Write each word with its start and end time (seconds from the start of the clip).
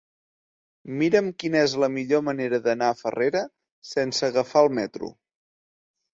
Mira'm 1.01 1.27
quina 1.43 1.61
és 1.65 1.75
la 1.83 1.89
millor 1.97 2.23
manera 2.31 2.61
d'anar 2.69 2.89
a 2.95 2.97
Farrera 3.03 3.45
sense 3.93 4.27
agafar 4.31 4.67
el 4.69 4.73
metro. 4.81 5.13